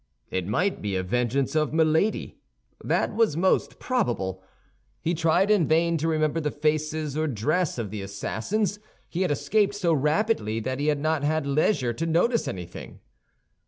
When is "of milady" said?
1.55-2.39